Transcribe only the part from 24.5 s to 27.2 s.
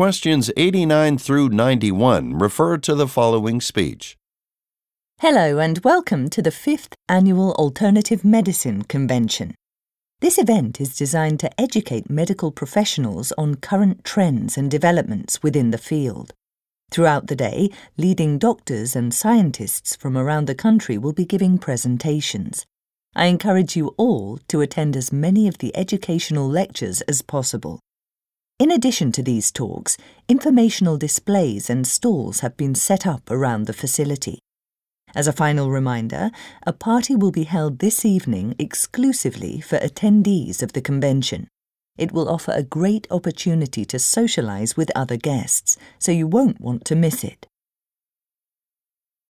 attend as many of the educational lectures as